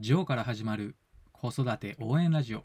[0.00, 0.94] ジョーから始まる
[1.32, 2.62] 子育て応援ラジオ。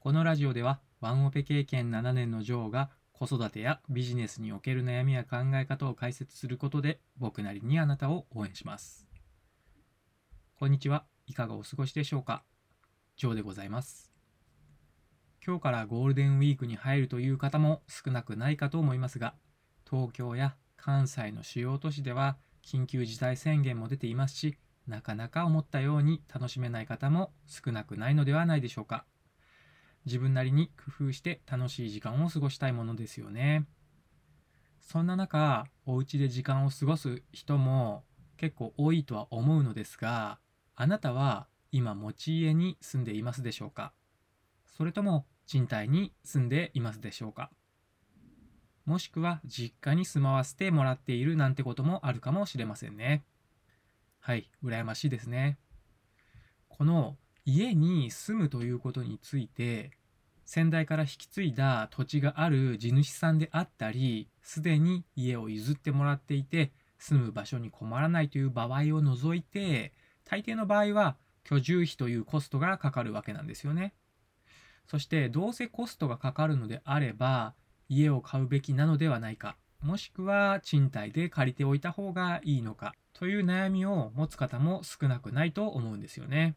[0.00, 9.06] このラジオでは、ワンオペ経験7年のジョーが子育てやビジネスにおける悩みや考え方を解説することで、僕なりにあなたを応援します。
[10.58, 11.04] こんにちは。
[11.26, 12.44] いかがお過ごしでしょうか？
[13.18, 14.10] ジョーでございます。
[15.46, 19.34] 今日からゴールデンウィークに入るという方も少なくないかと思いますが、
[19.86, 24.56] 東京や関西の主要都市では緊急事態宣言も出ていますし、
[24.88, 29.04] なかなか思ったように楽しめない方も少なくないのではないでしょうか。
[30.06, 33.66] 自分なりに工夫して楽しい時間を過ごしたいものですよね。
[34.80, 38.04] そんな中、お家で時間を過ごす人も
[38.38, 40.38] 結構多いとは思うのですが、
[40.74, 43.92] あなたは今持ち家に住んでいますでしょうか？
[44.74, 47.50] それとも賃貸に住んでいますでしょうか？
[48.86, 53.24] もしくは実家に住まわせてもらっているなんてこともあるかもしれませんね。
[54.28, 55.56] はい、羨ましいですね。
[56.68, 59.92] この家に住むということについて、
[60.44, 69.94] 先代から引き継いだ土地がある地主さんであったり、すでに家を譲ってもらっていて、住む場所に困らないという場合を除いて、
[70.26, 73.94] 大抵の場合は居住費というコストがかかるわけなんですよね。
[74.88, 77.54] そしてどうせコストがかかるのであれば、
[77.88, 86.56] 家を買うべきなのではないか、もしくは賃貸で借りておいた方がいいのか、という悩みを持つ方も少なくないと思うんですよね。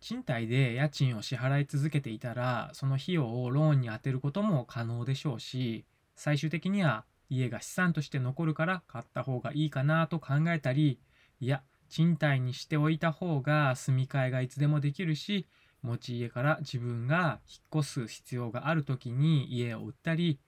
[0.00, 11.00] 賃貸で家賃を支払い続けていたら、その費用をローンに充てることも可能でしょうし、最終的には家が資産として残るから買った方がいいかなと考えたり、
[11.40, 15.46] いや、賃貸にしておいた方が住み替えがいつでもできるし、
[15.82, 20.38] 持ち家から自分が引っ越す必要がある時に家を売ったり、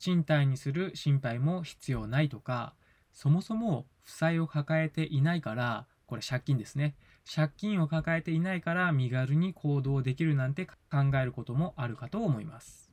[0.00, 2.74] 賃貸にする心配も必要ないとか、
[3.12, 6.96] そもそも負債を抱えていないから、これ借金ですね。
[7.32, 10.74] 借金を抱えていないから身軽に行動できるなんて考
[11.14, 12.90] えることもあるかと思います。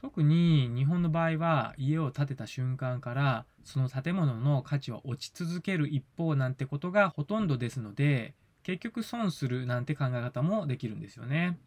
[0.00, 11.58] 特に日本の場合は家を建てた瞬間からその建物の価値は落ち続ける一方なんてことがほとんどですので結局損するなんて考え方もできるんですよね。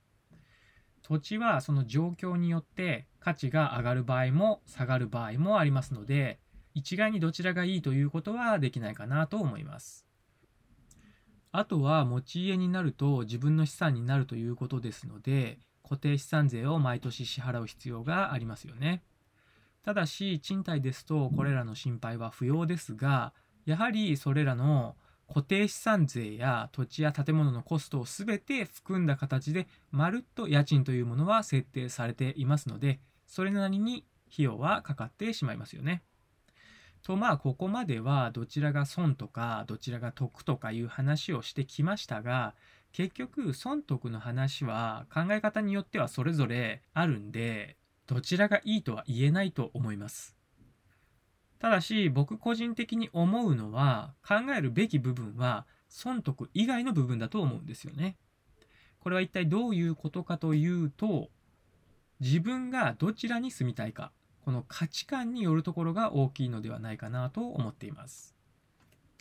[1.03, 6.39] 土地はその状況によって価値が上がる場合も下がる場合もありますので
[6.73, 10.05] 一概にどちらがいいということはできないかなと思います。
[11.51, 19.03] あとは持ち家になると自分の資産になるということですので固定資産税を毎年支払う必要がありますよね。
[19.83, 23.33] ただし賃貸ですとこれらの心配は不要ですが
[23.65, 24.95] やはりそれらの
[25.29, 36.01] 固定資産税や土地や建物のコストを全て含んだ形でまるっと家賃というものは設定されていますのでそれなりに費用はかかってしまいますよね。
[37.03, 42.55] とまあここまではどちらが損とかどちらが得とかいう話をしてきましたが
[42.91, 50.38] 結局損得の話は考え方によってはそれぞれあるんでどちらがいいとは言えないと思います。
[51.59, 58.15] ただし僕個人的に思うのは考えるべき部分は損得以外の部分だと思うんですよね。
[59.01, 61.29] これは一体どういうことかというと
[62.19, 64.11] 自分がどちらに住みたいか
[64.43, 68.35] この価値観によるところが大きいのではないかなと思っています。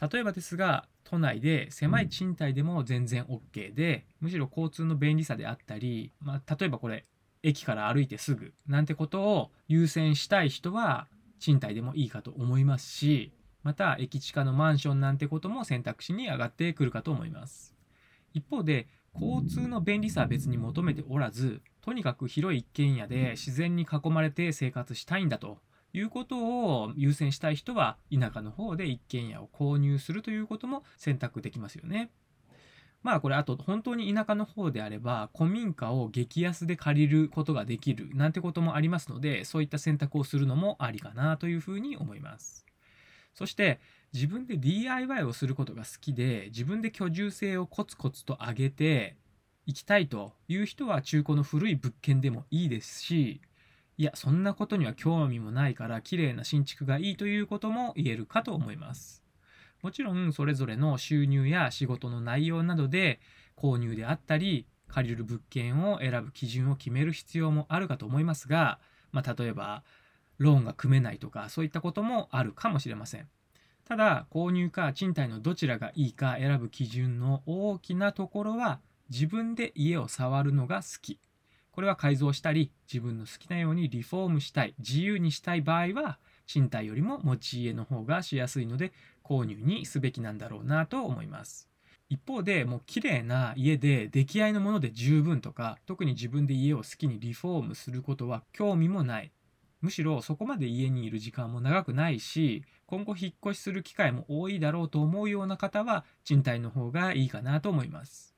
[0.00, 7.04] 例えばですが、都内で狭い賃貸でも全然 OK で、むしろ交通の便利さであったり、まあ、例えばこれ、
[7.42, 11.06] 駅から歩いてすぐなんてことを優先したい人は
[11.38, 13.32] 賃貸でもいいかと思いますし、
[13.62, 17.74] また駅地下のマンションなんてことも選択肢に上がってくるかと思います。
[18.34, 25.58] 一方で、交通の便利さは別に求めておらず、とにかく広い一軒家で自然に囲まれて生活したいんだと
[25.92, 32.10] いうことを優先したい人は田舎の方で一軒家を購入するということも選択できますよね。
[33.02, 42.66] まあこれあと本当に田舎の方であれば古民家を激安で借りることができるなんてこともありますのでそういった選択をするのもありかなというふうに思います。
[43.34, 43.78] そして
[44.12, 49.16] 自分で DIY をすることが好きで自分で居住性をコツコツと上げて
[49.68, 53.42] 行きたいという人は中古の古い物件でもいいですし、
[53.98, 59.22] いや、そんなことには興味もないから綺麗な新築がいいということも言えるかと思います。
[59.82, 63.20] もちろんそれぞれの収入や仕事の内容などで
[63.56, 68.78] 購入であったり借りる物件を選ぶ基準を決める必要もあるかと思いますが、
[69.12, 69.82] まあ、例えば
[70.38, 73.28] ローンが組めないとかそういったこともあるかもしれません。
[73.84, 81.18] ただ購入か賃貸のどちらがいいか選ぶ基準の大きなところは自分で家を触るのが好き。
[81.78, 88.92] これは改造したり、自分の好きなようにリフォームしたい、自由にしたい場合は、賃貸よりも持ち家の方がしやすいので、
[89.28, 91.68] 購入にすべきなんだろうなと思います。
[92.10, 99.30] 一方でもう綺麗な家で出来合いのもので十分とか特に自分で家を好きにリフォームすることは興味もない
[99.82, 108.34] むしろそこまで家にいる時間も長くないし今後引っ越しする機会も多いだろうと思うような方は賃貸の方がいいかなと思います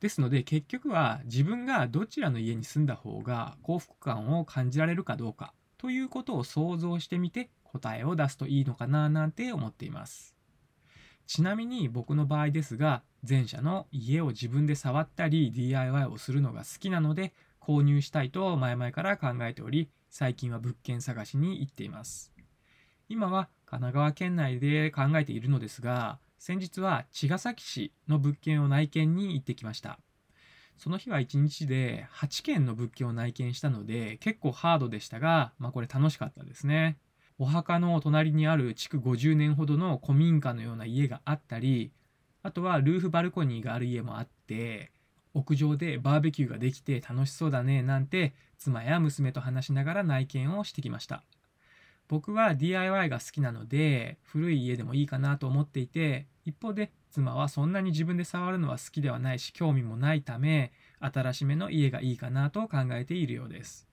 [0.00, 10.34] ですので結局は自分がどちらの家に住んだ方が幸福感を感じられるかどうかということを想像してみて答えを出すといいのかななんて思っています。
[11.26, 22.32] ちなみに僕の場合ですが前者の家を自分で触ったり DIY をするのが好きなので購入したいと前々から考えており最近は物件探しに行っています。
[23.08, 29.98] 今は神奈川県内で考えているのですが先日は茅ヶ崎市の物件を内見に行ってきました。
[30.78, 36.98] その日は1日で8件の物件を内見したので結構ハードでしたが、まあ、これ楽しかったですね。
[37.38, 41.92] お墓の隣にある築50年ほどの古民家のような家があったり
[42.42, 44.90] あとはルーフバルコニーがある家もあって
[45.34, 51.24] 屋上でバーベキューができて楽しそうだねなんて妻や娘と話しながら内見をしてきました。
[52.08, 63.85] 僕は DIY が好きなので古い家でもいいかなと思っていて一方で妻はそんなに自分で触るのは好きではないし興味もないため新しめの家がいいかなと考えているようです。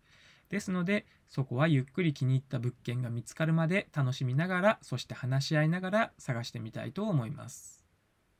[0.53, 7.83] ですのでそこはゆっくり気に入った物件が見つかるまで楽しみながらそして話し合いながら探してみたいと思います。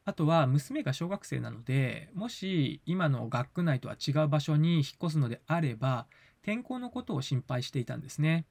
[0.05, 6.05] あとは娘が小学生なのでもし今の学区内とは違う場所に引っ越すのであれば
[6.43, 8.45] 天候のことを心配していたんですね。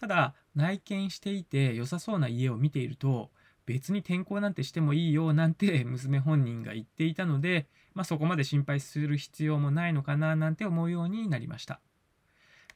[0.00, 3.30] ただ内見していて良さそうな家を見ていると
[3.66, 11.80] 別に転校なんてしてもいいよなんて 娘本人が言っていたので、まあ、そこまで心配する必要もないのかななんて思うようになりました。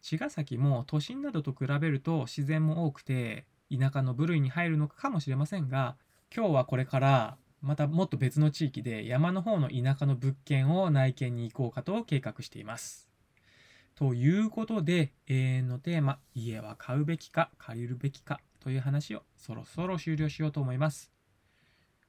[0.03, 5.97] 茅ヶ崎も都心などと比べると自然も多くて田舎の部類に入るのかもしれませんが
[6.35, 13.09] 今日はこれからまたもっと別の地域で山の方の田舎の物件を内見に行こうかと計画しています。
[13.95, 21.13] ということで永遠のテーマ「家は買うべきか借りるべきか」という話をそろそろ終了しようと思います。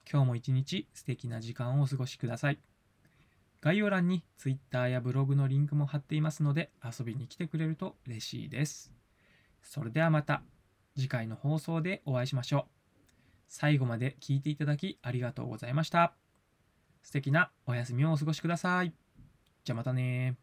[0.10, 2.71] 今日も一日素敵な時間をお過ごしください。
[3.62, 8.92] 概要欄に Twitter やブログのリンクも貼っていますので遊びに来てくれると嬉しいです。
[9.62, 10.42] それではまた
[10.96, 12.66] 次回の放送でお会いしましょう。
[13.48, 16.16] 最後まで聞いていただきありがとうございました。
[17.04, 18.94] 素敵なお休みをお過ごしください。
[19.64, 20.38] じゃあまたね